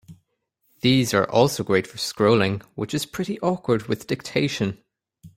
These 0.79 1.13
are 1.13 1.29
also 1.29 1.63
great 1.63 1.85
for 1.85 1.97
scrolling, 1.99 2.63
which 2.73 2.95
is 2.95 3.05
pretty 3.05 3.39
awkward 3.41 3.83
with 3.83 4.07
dictation. 4.07 4.79